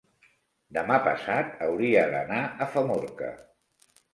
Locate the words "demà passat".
0.77-1.61